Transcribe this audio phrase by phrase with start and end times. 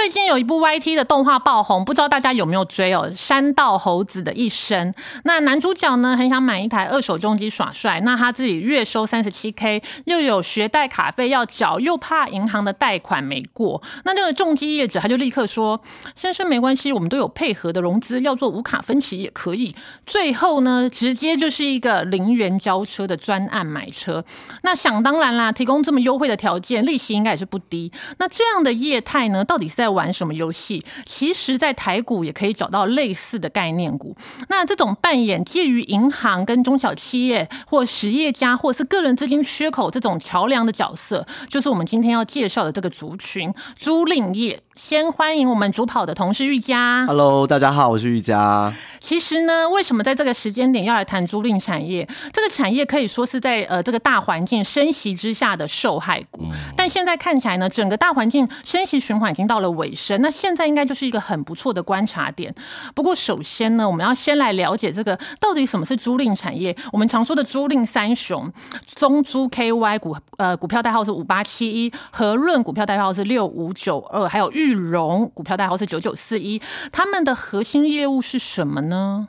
[0.00, 3.12] 最近有一部 YT 的动画爆红，不知道大家有没有追哦？
[3.14, 4.94] 山道猴子的一生。
[5.24, 13.82] 那男主角呢，很想买一台二手重机耍帅，那他自己月收三十七 K，又有学贷卡费要缴，又怕银行的贷款没过。
[14.04, 15.78] 那这个重机业者他就立刻说
[16.16, 19.76] ：“先生没关系，我们都有配合的融资，要做无卡分期也可以。”
[20.06, 24.24] 最后呢，直接就是一个零元交车的专案买车。
[24.62, 27.92] 那想当然啦，提供这么优惠的条件，利息应该也是不低。
[28.16, 30.84] 那这样的业态呢，到底是在玩什么游戏？
[31.04, 34.16] 其实，在台股也可以找到类似的概念股。
[34.48, 44.60] 那这种扮演介于银行跟中小企业或实业家，或是个人资金缺口这种桥梁的角色，就是我们今天要介绍的这个族群——租赁业。
[44.76, 47.04] 先欢迎我们主跑的同事玉佳。
[47.06, 48.72] Hello，大家好，我是玉佳。
[48.98, 52.08] 其实呢，为什么在这个时间点要来谈租赁产业？
[52.32, 56.46] 这个产业可以说是在呃这个大环境升息之下的受害股。
[56.74, 62.54] 但现在看起来呢，整个大环境升息循环已经到了尾声，那现在应该就是一个很不错的观察点。
[62.94, 66.76] 不过首先呢，我们要先来了解这个到底什么是租赁产业。
[66.92, 68.52] 我们常说的租赁三雄，
[68.94, 76.60] 中租 KY 股呃股票代号是五八七一，和润股票代号是六五九二，还有玉荣股票代号是九九四一，
[76.92, 79.28] 他们的核心业务是什么呢？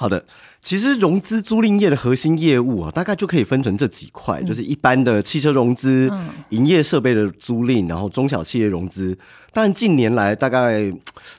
[0.00, 0.24] 好的，
[0.62, 6.08] 其实融资租赁业的核心业务啊，大概就可以分成这几块，就是一般的汽车融资、
[6.50, 9.18] 营业设备的租赁，然后中小企业融资。
[9.52, 10.88] 但近年来，大概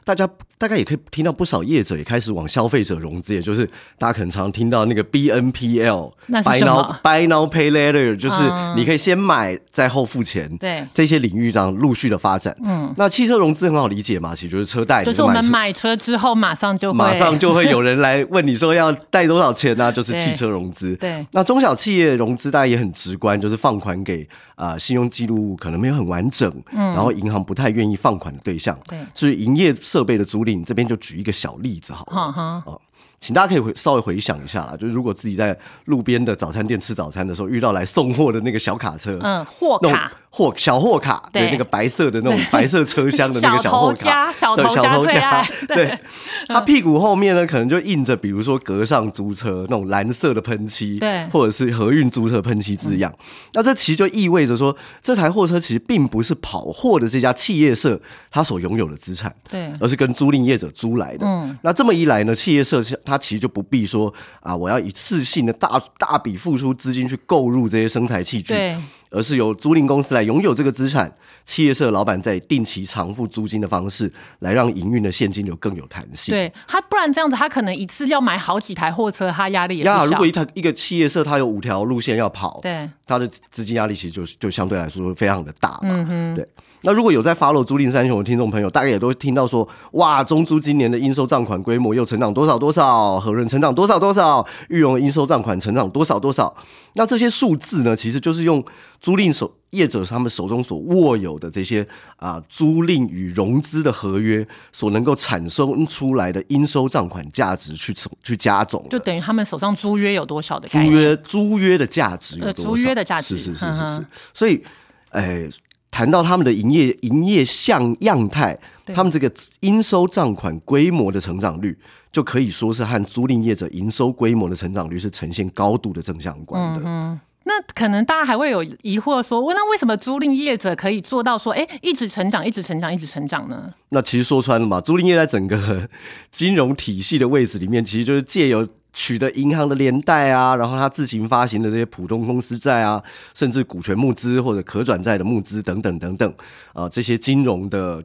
[0.03, 3.65] 大家大概也可以听到不少业者也开始往消费者融资，也就是
[3.97, 10.55] 大家可能常听到那个 BNPL，那是 Buy 什 Now 么 Buy Now Pay Later，就是嗯你可以先买再后付钱。
[10.57, 12.53] 对这些领域上陆续的发展。
[12.61, 20.93] 嗯，那汽车融资很好理解嘛，其实就是车贷，就是我们买车之后马上就马上就会有人来问你说要贷多少钱呢、 就是汽车融资。
[20.97, 28.77] 对那中小企业融资大家也很直观，就是放款给啊、信用记录可能没有很完整，嗯然后银行不太愿意放款的对象。
[28.91, 32.81] 嗯对至于营业设备的租赁，这边就举一个小例子好了。
[33.19, 40.11] 请大家可以回稍微回想一下啦，就是如果自己在路边的早餐店吃早餐的时候，遇到来送货的那个小卡车，嗯，货卡。
[40.31, 41.51] 货小货卡，对对。
[41.51, 45.49] 那个白色的那种 白色车厢的那个小头小货卡，家小对头家最爱。
[45.67, 45.75] 对。
[45.75, 45.99] 对，
[46.47, 51.25] 它屁股后面呢，可能就印着比如说格上租车那种蓝色的喷漆，对。
[51.29, 53.11] 或者是和运租车喷漆字样。
[53.53, 57.99] 那这其实就意味着说，这台货车其实并不是跑货的这家企业社
[58.29, 59.73] 它所拥有的资产，对。
[59.79, 61.25] 而是跟租赁业者租来的。
[61.25, 61.57] 嗯。
[61.63, 68.77] 那这么一来呢，企业社它其实就不必说啊，我要一次性的大大笔付出资金去购入这些生财器具，对，
[69.09, 71.11] 而是由租赁公司来拥有这个资产，
[71.43, 76.33] 企业社的老板在定期偿付租金的方式，来让营运的现金流更有弹性。
[76.33, 80.25] 对他不然这样子，他可能一次要买好几台货车，他压力也不呀，如果。
[80.25, 85.79] 一台一个企业社他有五条路线要跑，对，他的资金压力其实就就相对来说非常的大嘛。
[85.83, 86.47] 嗯哼，对。
[86.81, 96.55] 那如果有在 follow 租赁三雄的听众朋友，大概也都听到说，哇，中租今年的应收账款规模又成长多少多少，和润成长多少多少，玉荣的应收账款成长多少多少。
[96.93, 98.63] 那这些数字呢，其实就是用
[99.01, 101.85] 租赁手业者他们手中所握有的这些
[102.15, 110.79] 啊租赁与融资的合约所能够产生出来的应收账款价值去总去加总，就等于他们手上租约有多少的租？
[110.79, 112.71] 约租约的价值有呃多少？
[112.71, 114.05] 租约的价值是是是是是。
[114.33, 114.63] 所以，
[115.11, 115.47] 呃，
[115.91, 118.57] 谈到他们的营业营业项样态，
[118.87, 121.77] 他们这个应收账款规模的成长率，
[122.11, 126.81] 就可以说是和租赁业者营收规模的成长率是呈现高度的正相关的。
[126.85, 133.73] 嗯那可能大家还会有疑惑说，那为什么租赁业者可以做到说，哎，一直成长，一直成长，一直成长呢？
[133.89, 135.89] 那其实说穿了嘛，租赁业在整个
[136.29, 146.33] 金融体系的位置里面，其实就是借由取得银行的连带啊，然后他自行发行的这些普通公司债啊，甚至股权募资或者可转债的募资等等等等
[146.73, 148.03] 啊、这些金融的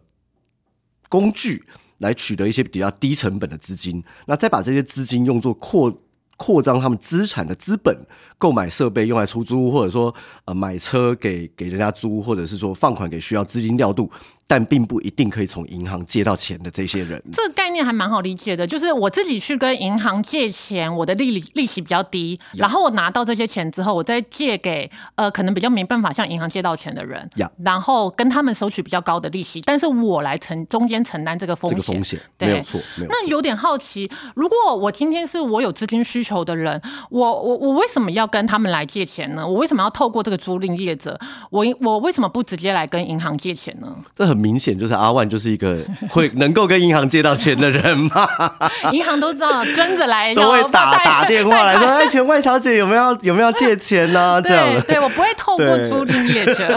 [1.08, 1.64] 工具
[1.98, 6.00] 来取得一些比较低成本的资金，那再把这些资金用作扩。
[6.36, 7.96] 扩张他们资产的资本，
[8.38, 10.12] 购买设备用来出租，或者说
[10.46, 14.10] 呃买车给给人家租，或者是说放款给需要资金调度，
[14.46, 17.22] 但并不一定可以从银行借到钱的这些人。
[17.32, 27.28] 这个概念还蛮好理解的，就是我自己去跟银行借钱，我的利利息比较低，然后我拿到这些钱之后，我再借给呃可能比较没办法向银行借到钱的人
[27.62, 31.78] 然后跟他们收取比较高的利息，但是我来承中间承担这个风险。
[31.78, 33.16] 这个风险对没有错，没有错。
[33.16, 36.80] 那有点好奇，如果我今天是我有资金需求的人，
[37.10, 39.46] 我我我为什么要跟他们来借钱呢？
[39.46, 41.18] 我为什么要透过这个租赁业者？
[41.50, 43.96] 我我为什么不直接来跟银行借钱呢？
[44.14, 45.78] 这很很明显就是阿万就是一个
[46.08, 48.28] 会能够跟银行借到钱的人嘛，
[48.92, 54.42] 银行都知道争着来，都会打打电话来说，哎，请问小姐有没有要有没有借 钱呢？
[54.42, 54.66] 这样。
[54.82, 56.68] 对对，我不会透过租赁业者，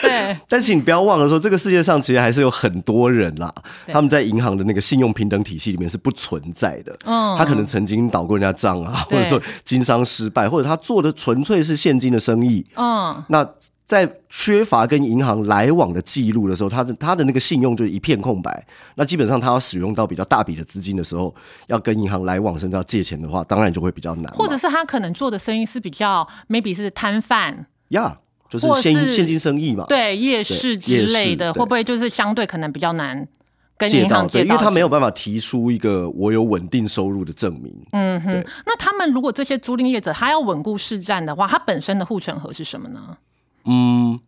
[0.00, 0.36] 对。
[0.48, 3.52] 但是你不要忘了说，这个世界上其实还是有很多人啦，
[3.88, 6.96] 他们在银行的那个信用平等体系里面是不存在的。
[7.04, 7.36] 嗯。
[7.36, 12.64] 他可能曾经倒过人家账啊，或者说经商失败，或者他做的纯粹是现金的生意。
[12.76, 13.46] 嗯，那
[13.92, 18.66] 在缺乏跟银行来往的记录的时候，他的他的那个信用就是一片空白。
[18.94, 21.34] 那基本上他要使用到比较大笔的资金的时候，
[21.66, 24.32] 要跟银行来往甚至要借钱的话，当然就会比较难。
[24.32, 28.16] 或者是他可能做的生意是比较 maybe 是摊贩，呀
[28.48, 33.28] 就是现现金生意嘛，对夜市之类的，对会不会就是相对可能比较难
[33.76, 34.42] 跟借到对，银行借？
[34.44, 34.88] 因为他没有。
[34.88, 37.74] 办法提出一个我有稳定收入的证明。
[37.92, 43.18] 嗯哼，那他们如果这些租赁业者他要稳固市占的话，他本身的护城河是什么呢？
[43.64, 44.18] 嗯，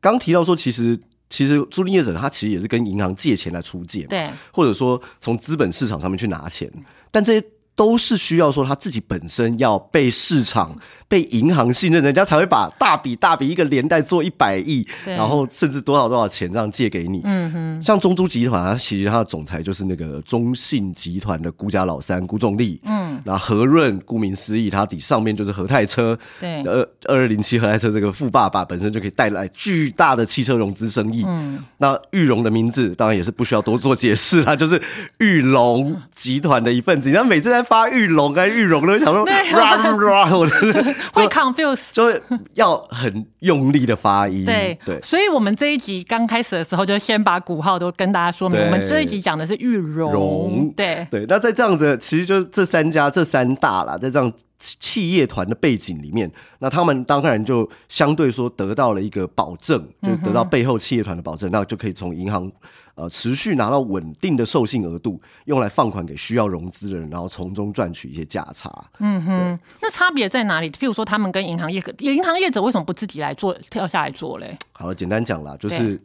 [0.00, 0.98] 刚提到说，其实
[1.30, 6.70] 其实租赁业者他其实也是跟银行借钱来出借，对，或者说从资本市场上面去拿钱，
[7.10, 7.46] 但这些
[7.76, 10.76] 都是需要说他自己本身要被市场、
[11.08, 17.20] 被银行信任，人家才会把大笔大笔一个连带做一百亿，然后甚至多少多少钱这样借给你。
[17.24, 22.80] 嗯哼，像中珠集团，它其实它的总裁就是那个中信集团的辜家老三辜仲立。
[22.84, 31.24] 嗯，那和润顾名思义，它底上面就是和泰车，对，二二二零七和泰车这个富爸爸本身就可以带来巨大的汽车融资生意。
[31.26, 34.80] 嗯，那玉龙的名字当然也是不需要多做解释啦，就是
[35.18, 37.08] 玉龙集团的一份子。
[37.08, 40.52] 你看每次在发玉龙跟玉龙，都会想说，对哇哇我的
[41.12, 41.88] 会 confuse。
[41.92, 42.22] 就会
[42.54, 44.44] 要很用力的发音。
[44.44, 48.60] 对对，所以我们这一集刚开始的时候，就先把鼓号都跟大家说明。
[48.60, 62.50] 我们这一集讲的是玉龙，对，对，那在这样子，其实就是这三家这三大啦，在这样企企业团的背景里面，那他们当然就相对说得到了一个保证，就是得到背后企业团的保证，那就可以从银行
[62.94, 68.72] 呃持续拿到稳定的授信额度，用来放款给需要融资的人，然后从中赚取一些价差。
[69.00, 70.70] 嗯哼，那差别在哪里？
[70.70, 74.56] 譬如说，他们跟银行业，银行业者为什么不自己来做，跳下来做嘞？
[74.72, 76.00] 好了，简单讲啦，就是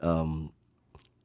[0.00, 0.48] 嗯。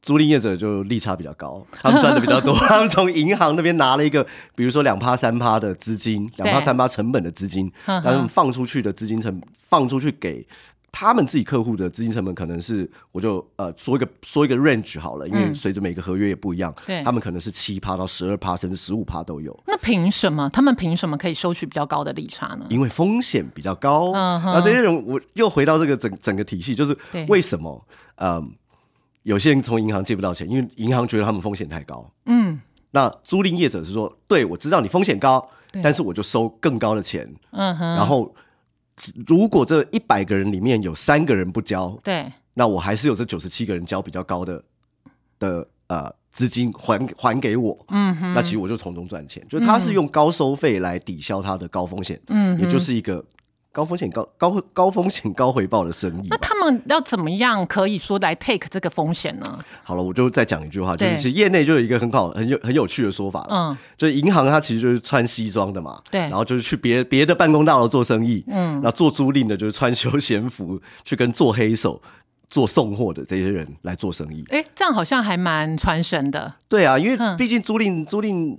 [0.08, 4.26] 租赁业者就利差比较高，他们赚的比较多， 他们从银行那边拿了一个，
[4.56, 10.48] 比如说两趴三趴的资金，两趴三趴成本的资金，但是放出去的资金成放出去给
[10.94, 15.54] 他们自己客户的资金成本可能是，我就呃说一个说一个 range 好了，因为嗯。
[15.54, 17.04] 随着每个合约也不一样，对。
[17.04, 20.50] 他们可能是七趴到十二趴，甚至十五趴都有，那凭什么？
[20.52, 22.66] 他们凭什么可以收取比较高的利差呢？
[22.70, 24.14] 因为风险比较高。
[24.14, 28.50] 嗯那这些人，我又回到这个整整个体系，就是为什么嗯，
[29.28, 32.10] 有些人从银行借不到钱，因为银行觉得他们风险太高。
[32.26, 32.60] 嗯。
[32.92, 35.46] 那租赁业者是说，对我知道你风险高，
[35.84, 38.34] 但是我就收更高的钱，嗯哼，然后
[39.28, 44.64] 如果这一百个人里面有三个人不交，对，那我还是有这九十七个人交比较高的
[45.38, 53.24] 的呃资金还还给我，嗯哼，那其实我就从中赚钱，就是他是用高收费来抵消他的高风险，嗯也就是一个
[53.78, 56.38] 高风险高高高风险高回报的生意那。
[56.38, 59.60] 他们要怎么样可以说来 take 这个风险呢？
[59.84, 72.02] 好了，我就再讲一句话，就是其实业内就有一个很好很有很有趣的说法了，嗯，就是银行它其实就是穿西装的嘛，对然后就是去别别的办公大楼做生意，嗯那做租赁的就是穿休闲服去跟做黑手、
[72.50, 74.44] 做送货的这些人来做生意。
[74.50, 76.52] 哎，这样好像还蛮传神的。
[76.68, 78.58] 对啊，因为嗯毕竟租赁租赁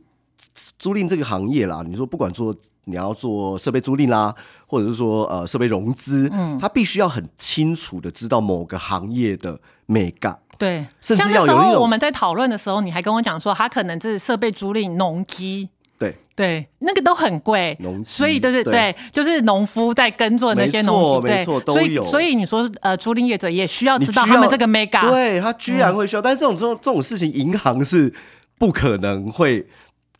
[0.78, 2.54] 租赁这个行业啦，你说不管做
[2.88, 4.34] 你要做设备租赁啦，
[4.66, 10.36] 或者是说呃设备融资，嗯，他必须要很清楚的知道某个行业的美感。
[10.56, 15.68] 对，甚至像那时要有一种候我们在讨论的时候，你还跟我讲说，他可能是设备租赁农机。
[15.98, 18.72] 对，对，那个都很贵，所以就是对。
[18.72, 22.04] 对，就是农夫在耕作那些农机，对，没错都所以有。
[22.04, 28.14] 所以你说呃，租赁业者也需要你需要知道他们这个 mega，对他居然会需要，但是这种这种这种事情，银行是
[28.58, 29.66] 不可能会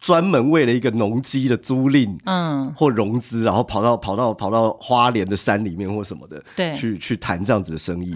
[0.01, 2.17] 专门为了一个农机的租赁。
[2.25, 6.75] 嗯，或融资，然后跑到跑到跑到花莲的山里面或什么的，对。
[6.75, 8.15] 去去谈这样子的生意，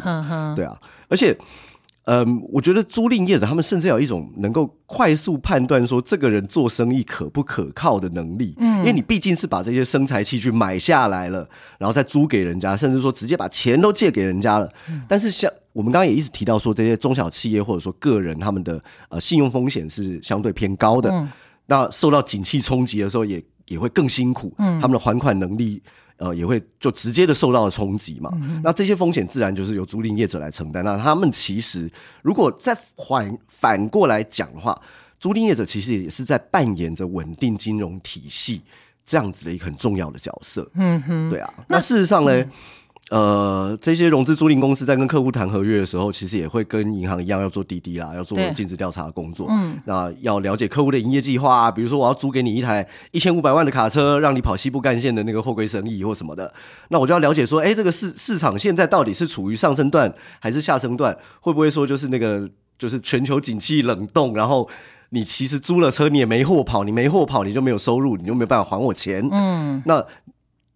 [0.55, 1.37] 对啊，而且，
[2.05, 11.49] 嗯，我觉得租赁业者他们甚至有一种能够快速判断说这个人做生意可不可靠的能力，嗯，因为你毕竟是把这些生财器具买下来了，
[11.79, 14.69] 然后再租给人家，甚至说直接把钱都借给人家了，
[15.09, 21.29] 但是像我们刚刚也一直提到说，这些中小企业或者说个人他们的呃信用风险是相对偏高的，嗯
[21.73, 25.83] 那受到景气冲击的时候也也会更辛苦，嗯他们的还款能力。
[26.19, 28.31] 呃，也会就直接的受到了冲击嘛。
[28.35, 30.85] 嗯那这些风险自然就是由租赁业者来承担。
[30.85, 31.91] 那他们其实
[32.23, 34.73] 如果再反反过来讲的话，
[35.19, 38.63] 租赁业者其实也是在扮演着稳定金融体系
[39.05, 40.71] 这样子的一个很重要的角色。
[40.75, 42.45] 嗯哼，对啊，那事实上呢，
[43.13, 49.47] 呃，这些融资租赁公司在跟客户谈合约的时候，其实也会跟银行一样要做滴滴啦，要做对尽职调查的工作。
[49.51, 56.51] 嗯，那要了解客户的营业计划啊，比如说我要租给你一台一千五百万的卡车，让你跑西部干线的那个货柜生意或什么的，
[56.89, 61.15] 那我就要了解说，哎，这个市市场现在到底是处于上升段还是下升段？
[61.41, 64.67] 会不会说就是那个就是全球景气冷冻，然后
[65.11, 69.29] 你其实租了车你也没货跑，你没货跑你就没有收入，你就没有办法还我钱。
[69.31, 70.03] 嗯，那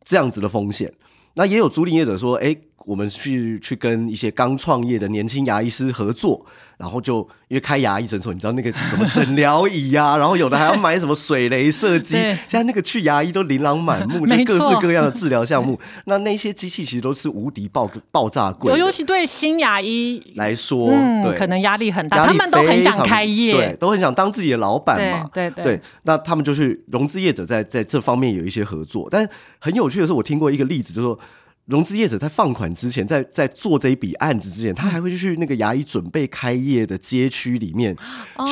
[0.04, 0.92] 这样子的风险，
[1.36, 6.46] 那也有租赁业者说，哎、我们去去跟一些刚创业的年轻牙医师合作，
[6.78, 15.76] 然后就因为开牙医诊所，你知道那个什么诊疗椅呀、然后有的还要买什么水雷射击， 对现在那个去牙医都琳琅满目，就各式各样的治疗项目。
[16.04, 25.28] 那那些机器其实都是无敌爆爆炸贵尤尤其对新牙医，来说，嗯，对，可能压力很大，他们都很想开业，对，都很想当自己的老板嘛。
[25.34, 29.28] 对对对，那他们就去融资业者在在这方面有一些合作，但
[29.58, 31.18] 很有趣的是，我听过一个例子，就是说。
[31.66, 37.96] 融资业者在放款之前，在在做这一笔案子之前，他还会去那个牙医准备开业的街区里面、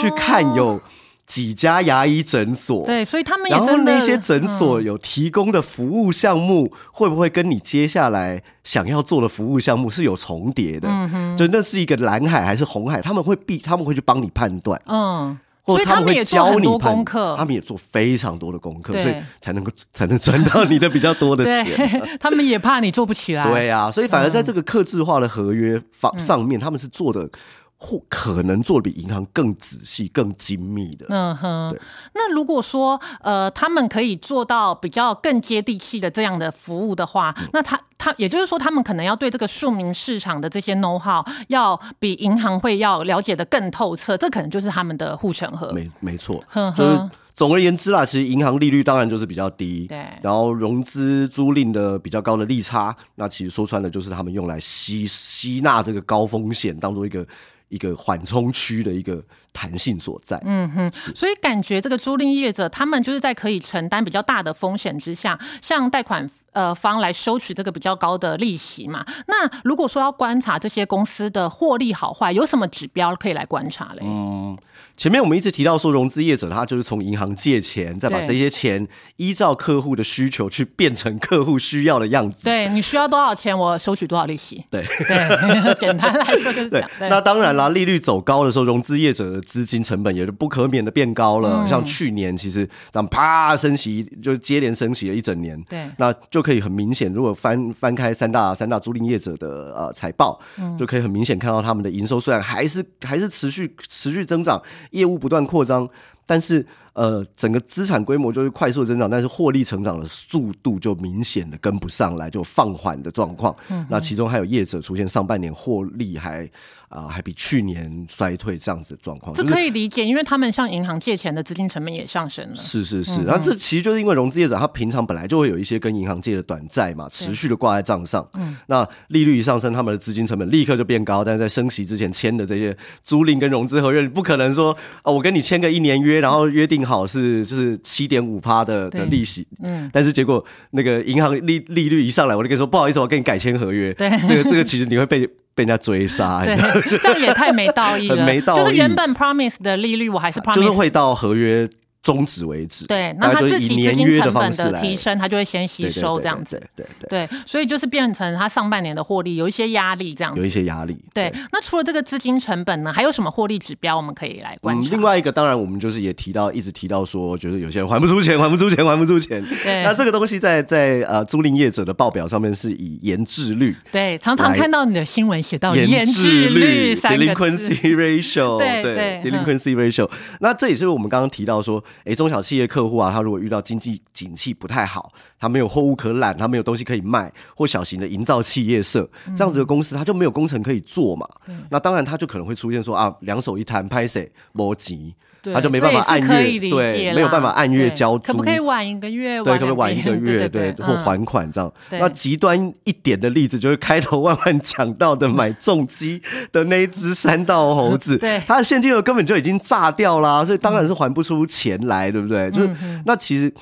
[0.01, 0.81] 去看有
[1.27, 10.89] 几家牙医诊所，哦对，所以他们也然后那些诊所嗯有提供的服务项目，会不会跟你接下来想要做的服务项目是有重叠的？
[10.91, 13.01] 嗯就那是一个蓝海还是红海？
[13.01, 22.01] 他们会必他们会去帮你判断，嗯，或所以他们会教你判功课他，们也做非常多的功课，所以才能够才能赚到你的比较多的钱。
[22.21, 25.85] 他们也怕你做不起来，对啊，所以反而在这个克制化的合约嗯。
[25.93, 27.29] 方上面，他们是做的
[27.77, 31.07] 或可能做的比银行更仔细、更精密的。
[31.09, 31.71] 嗯哼。
[31.71, 31.81] 对，
[32.15, 37.49] 那如果说呃，他们可以做到比较更接地气的这样的服务的话，嗯。
[37.53, 45.73] 那他他也就是说，他们可能要对这个庶民市场的这些 know how 要比银行会要了解的更透彻，这可能就是他们的护城河。
[45.73, 46.43] 没没错。
[46.49, 50.07] 呵，呵就是总而言之啦，其实银行利率当然就是比较低，对。
[50.23, 57.27] 然后融资租赁的比较高的利差，那其实说穿了就是他们用来吸吸纳这个高风险，当做一个
[57.75, 59.21] 一个缓冲区的一个
[59.53, 60.41] 弹性所在。
[60.45, 69.05] 嗯哼，所以感觉这个租赁业者他们就是在可以承担比较大的风险之下，像贷款呃方来收取这个比较高的利息嘛。
[69.29, 74.01] 那如果说要观察这些公司的获利好坏，有什么指标可以来观察嘞？
[74.03, 74.57] 嗯
[74.97, 82.45] 前面我们一直提到说，融资业者他就是从银行借钱，再把这些钱依照客户的需求去变成客户需要的样子。
[82.45, 84.65] 对你需要多少钱，我收取多少利息。
[84.71, 91.63] 对对， 简单来说就是这样。，对那当然啦，利率走高的时候，融资业者的资金成本也是不可免的变高了。
[91.65, 95.61] 嗯像去年其实这样啪升息，就接连升息了一整年。
[95.65, 100.77] 对那就可以很明显，如果翻翻开三大三大租赁业者的呃财报，嗯。
[100.77, 104.61] 就可以很明显看到他们的营收虽然还是还是持续持续增长，
[104.91, 105.89] 业务不断扩张，
[106.27, 113.55] 但是呃整个资产规模就是快速增长，但是获利成长的速度就明显的跟不上来，就放缓的状况。
[113.69, 116.51] 嗯那其中还有业者出现上半年获利还
[116.91, 122.55] 啊、还比去年衰退这样子的状况，这可以理解，因为他们向银行借钱的资金成本也上升了。
[122.55, 128.25] 是是是，然后这其实就是因为融资业者他平常本来就会有一些跟银行借的短债嘛，持续的挂在账上。
[128.35, 131.25] 嗯，那利率一上升，他们的资金成本立刻就变高。
[131.25, 139.47] 但是在升息之前签的这些租赁跟融资合约，你不可能说哦，我跟你签个一年约，然后约定好是就是七点五趴的的利息。
[139.63, 143.93] 嗯，但是结果那个银行利利率一上来，我就跟你说不好意思，我跟你改签合约。
[143.95, 148.17] 对这个这个其实你会被被人家追杀，对这样也太没道义了。
[148.17, 151.69] 很没道义就是原本 promise 的利率，我还是 promise，就是会到合约
[152.05, 152.87] 终止为止。
[152.87, 156.57] 对，那他自己资金年约的成本的提升，他就会先吸收这样子。
[156.75, 160.55] 对对对，对，所以就是变成他上半年的获利有一些压力，这样有一。
[160.55, 160.97] 些压力。
[161.13, 164.91] 对，那除了这个资金成本呢，还有什么获利指标我们可以来观嗯，察？
[164.93, 169.45] 另外一个当然我们就是也提到，一直提到说，就是有些人还不出钱，还不出钱，还不出钱。
[169.65, 173.75] 对那这个东西在在呃租赁业者的报表上面是以延滞率。
[173.91, 177.33] 对，常常看到你的新闻写到延延滞滞率三个字。
[177.33, 180.09] （delinquency ratio） 对 delinquency ratio。
[180.39, 191.29] 那这也是我们刚刚提到说，诶，中小企业客户啊，他如果遇到经济景气不太好，他没有货物可揽，他没有东西可以卖，或小型的营造企业社嗯这样子的公司，他就没有工程可以做嘛。
[191.71, 195.15] 那当然，他就可能会出现说啊，两手一摊，拍谁摩急。
[195.53, 199.43] 他就没办法按月对，啦没有办法按月交租，可不可以晚一个月？
[199.43, 200.49] 对，可不可以晚一个月？
[200.49, 201.71] 对或嗯还款这样。
[201.91, 212.51] 对那极端一点的例子，就是开头万万讲到的买重机的那一只山道猴子， 对它的现金流根本就已经炸掉啦，所以当然是还不出钱来，对不对？
[212.51, 213.53] 就是那其实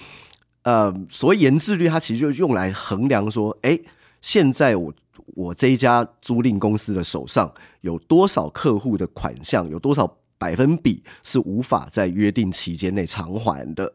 [0.63, 3.79] 呃，所谓延滞率，它其实就用来衡量说，哎，
[4.21, 4.93] 现在我。
[5.35, 7.51] 我这一家租赁公司的手上
[7.81, 13.91] 有多少客户的款项，有多少百分比是无法在约定期间内偿还的？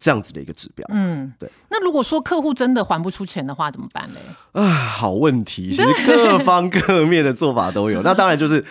[0.00, 0.84] 这样子的一个指标。
[0.90, 1.48] 嗯，对。
[1.68, 4.20] 那如果说客户真的还不出钱的话，怎么办嘞？
[4.52, 8.02] 啊，好问题，其实 各方各面的做法都有。
[8.02, 8.64] 那当然就是，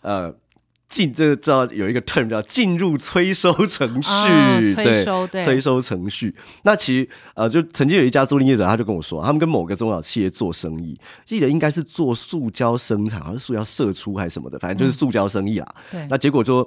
[0.00, 0.32] 呃，
[0.88, 6.34] 进这个知道有一个 term 叫进入催收程序，啊催对收对催收程序。
[6.62, 15.66] 那其实呃，就曾经有一家租赁业者，他就跟我说，他们跟某个中小企业做生意，记得应该是做塑胶生产，好像是塑胶射出还是什么的，反正就是塑胶生意啦。
[15.90, 16.66] 对那结果就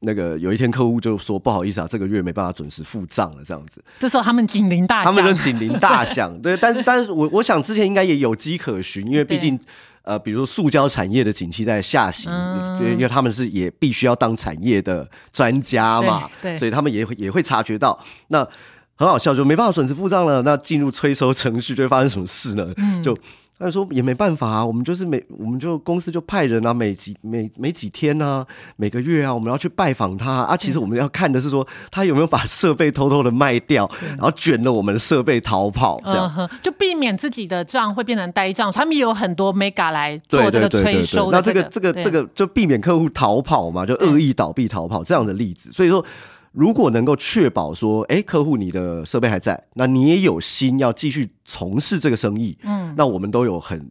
[0.00, 3.82] 那个有一天客户就说不好意思啊，这个月没办法准时付账了，这样子。
[3.98, 9.58] 这时候他们警铃大他响，们就警铃大响，对，但是但是我我想之前应该也有迹可循，因为毕竟
[10.02, 12.32] 呃，比如说塑胶产业的景气在下行，
[12.80, 18.46] 因为他们是也必须要当产业的专家嘛，对对所以他们也会也会察觉到那。
[18.94, 20.42] 很好笑，就没办法准时付账了。
[20.42, 22.72] 那进入催收程序就会发生什么事呢？
[22.76, 23.16] 嗯就
[23.62, 30.56] 他就说也没办法啊，我们就是每我们就公司就派人啊，每几每每几天啊，每个月啊，我们要去拜访他啊。
[30.56, 36.28] 其实我们要看的是说他有没有把设备偷偷的卖掉，然后卷了我们的设备逃跑这样。
[36.36, 38.72] 嗯，就避免自己的账会变成呆账。
[38.72, 45.70] 他们也有很多 mega 来做对这个催收，的那这个这个这个就避免客户逃跑嘛，就恶意倒闭逃跑这样的例子。
[45.70, 46.04] 所以说，
[46.52, 53.90] 如果能够确保说，哎，客户你的设备还在，那你也有心要继续从事这个生意，嗯，那我们都有很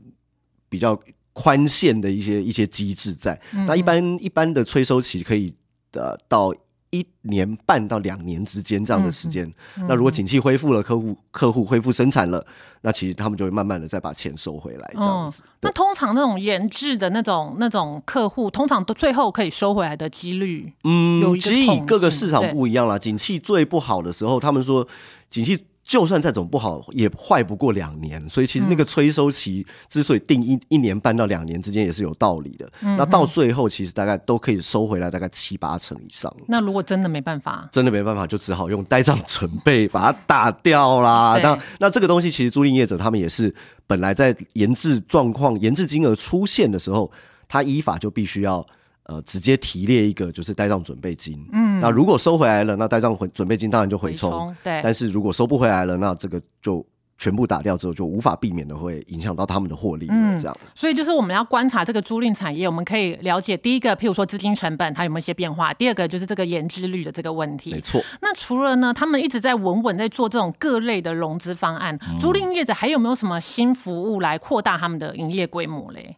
[0.69, 0.99] 比较
[1.33, 3.39] 宽限的一些一些机制在。
[3.53, 5.53] 嗯那一般一般的催收期可以
[5.93, 6.53] 呃到。
[6.91, 9.45] 一年半到两年之间这样的时间，
[9.77, 12.45] 嗯那如果景气恢复了，客户客户恢复生产了，
[12.81, 15.41] 那其实他们就会慢慢的再把钱收回来，这样子。
[15.45, 22.97] 嗯那通常那种研制的那种那种客户，通常都最后可以收回来的几率，嗯，有一个其实以各个市场不一样啦。
[22.97, 24.87] 景气最不好的时候，他们说
[25.29, 28.29] 景气就算再怎么不好，也坏不过两年。
[28.29, 32.71] 所以其实嗯那个催收期之所以定一一年半到两年之间，也是有道理的。
[32.81, 36.33] 那到最后，其实大概都可以收回来大概七八成以上。
[36.47, 41.39] 那如果真的没办法，真的没办法，就只好用呆账准备把它打掉啦。
[41.43, 43.53] 那那这个东西，其实租赁业者他们也是
[43.87, 47.11] 本来在研制状况、研制金额出现的时候，
[47.47, 48.65] 他依法就必须要
[49.11, 51.45] 呃直接提列一个就是呆账准备金。
[51.51, 54.55] 嗯，那如果收回来了，那呆账回准备金当然就回回冲。
[54.63, 56.85] 对但是如果收不回来了，那这个就
[57.17, 60.13] 全部打掉之后，就无法避免的会影响到他们的获利了。
[60.15, 60.57] 嗯这样。
[60.73, 67.81] 所以就是我们要观察这个租赁产业，我们可以了解第一个，譬如说资金成本它有没有一些变化；第二个就是这个延滞率的这个问题没。
[67.81, 76.17] 错，那除了呢，他们一直在稳稳在做这种各类的融资方案，租赁业者还有没有什么新服务来扩大他们的营业规模嘞？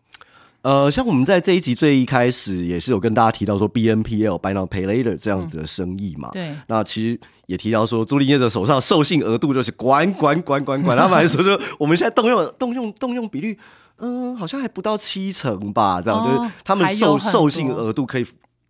[0.64, 6.30] 呃，像我们在这一集最一开始也是有跟大家提到说 BNPL Buy Now Pay Later 这样子的生意嘛。
[6.34, 13.60] 对那其实也提到说，租赁业者手上授信额度就是管管管管管，他们还说就我们现在动用动用动用比率，
[13.98, 18.26] 嗯、好像还不到七成吧，这样、哦就是他们授授信额度可以。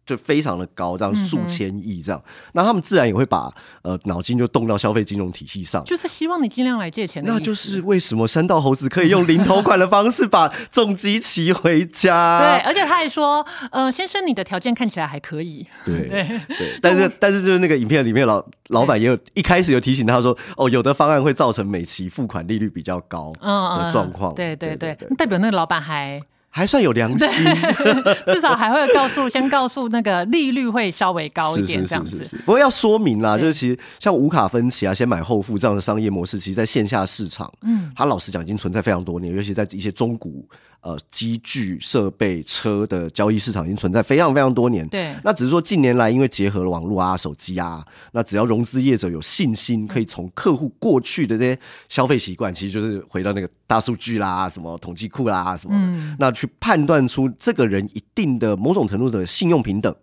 [0.05, 2.21] 就非常的高，这样数千亿这样，
[2.53, 3.51] 那他们自然也会把
[3.83, 12.39] 呃脑筋就动到消费金融体系上，就是希望你尽量来借钱那就是为什么山道猴子可以用零头款的方式把重机骑回家。
[12.39, 16.07] 对，而且他还说，呃，先生，你的条件看起来还可以， 对。
[16.09, 24.33] 对对， 但是但是就是那个影片里面老老板也有一开始有提醒他说，哦，有的方案会造成每期付款利率比较高嗯的状况。
[24.35, 26.21] 对对对对，代表那个老板还
[26.55, 27.45] 还算有良心，
[28.27, 32.17] 至少还会告诉，先告诉那个利率会稍微高一点这样子。
[32.17, 32.35] 是是是。
[32.43, 40.47] 不过要说明啦，就是其实像无卡分期啊，先买后付这样的商业模式，其实在线下市场，嗯，它老实讲已经存在非常多年，尤其在一些中古
[40.83, 44.87] 呃机具、设备、车的交易市场已经存在非常非常多年。
[44.89, 51.57] 对那只是说近年来因为结合了网络啊、手机啊，那只要融资业者有信心，可以从客户过去的这些
[51.89, 59.95] 消费习惯，其实就是回到那个大数据啦、什么统计库啦什么的，那去判断出这个人一定的某种程度的信用平等。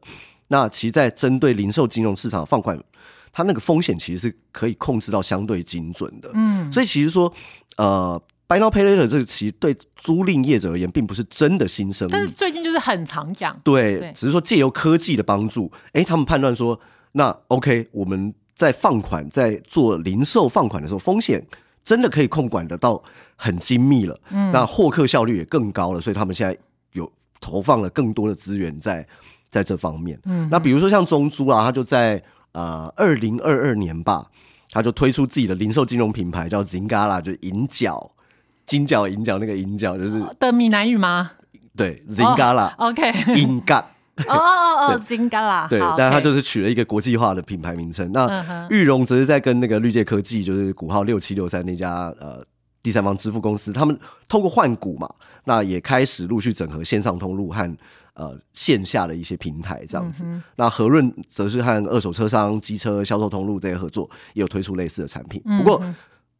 [0.48, 2.76] 那其实，在针对零售金融市场放款，
[3.32, 6.28] 它那个风险其实是可以控制到相对精准的。
[6.34, 7.32] 嗯，所以其实说，
[7.76, 12.10] 呃，Buy Now Pay Later 这个其实对租赁业者而言，并不是真的新生意。
[12.10, 16.78] 但是最近就是很常讲，对，对只是说借由科技的帮助，诶，他们判断说，
[17.12, 21.46] 那 OK，我们在放款，在做零售放款的时候，风险
[21.84, 23.00] 真的可以控管得到
[23.36, 26.58] 很精密了，嗯，那获客效率也更高了，所以他们现在
[26.94, 27.10] 有
[27.40, 29.06] 投放了更多的资源在
[29.48, 30.18] 在这方面。
[30.24, 32.20] 嗯，那比如说像中租啊，它就在
[32.52, 34.26] 呃二零二二年吧，
[34.72, 38.10] 它就推出自己的零售金融品牌叫 Zingala，就是银角。
[38.70, 41.32] 金角银角那个银角就是的闽南语吗
[41.76, 43.80] 对 Zingala，、？OK，银嘎，
[44.28, 48.06] 哦哦哦，金嘎啦，对，好但它 OK 就是取了一个国际化的品牌名称。
[48.08, 52.44] 嗯那玉荣则是在跟那个绿界科技，就是股号六七六三那家呃
[52.80, 55.12] 第三方支付公司，他们透过换股嘛，
[55.44, 57.76] 那也开始陆续整合线上通路和
[58.14, 60.24] 呃线下的一些平台这样子。
[60.54, 65.42] 那和润则是和二手车商、机车销售通路这些合作，也有推出类似的产品。
[65.58, 65.82] 不过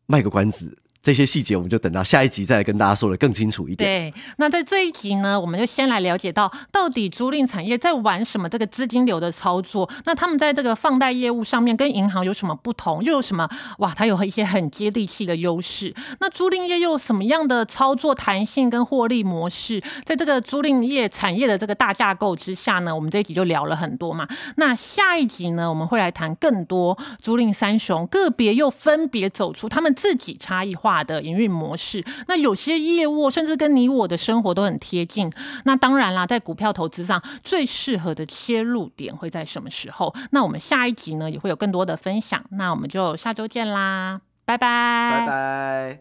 [0.07, 0.77] 卖个关子。
[1.03, 4.13] 这些细节我们就等到下一集再来跟大家说的更清楚一点。
[4.13, 9.89] 对，那在这一集呢，我们就先来了解到到底租赁产业在玩什么这个资金流的操作。
[10.05, 13.03] 那他们在这个放贷业务上面跟银行有什么不同？
[13.03, 13.95] 又有什么哇？
[13.95, 15.95] 它有一些很接地气的优势。
[16.21, 19.83] 那租赁业又有什么样的操作弹性跟获利模式？
[20.05, 24.29] 在这个租赁业产业的这个大架构之下呢，我们这一集就聊了很多嘛。
[24.57, 31.01] 那下一集呢，我们会来谈更多租赁三雄个别又分别走出他们自己差异化化。
[31.01, 35.33] 的营运模式，那有些业务甚至跟你我的生活都很贴近。
[35.65, 40.15] 那当然啦，在股票投资上最适合的切入点会在什么时候？
[40.33, 42.45] 那我们下一集呢也会有更多的分享。
[42.51, 45.99] 那我们就下周见啦，拜拜，拜拜。